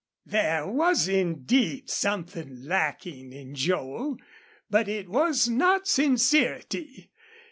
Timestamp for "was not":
5.07-5.87